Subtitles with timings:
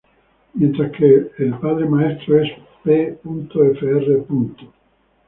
[0.55, 2.49] Mientras que el padre maestro es
[2.83, 3.19] P.
[3.23, 4.25] Fr.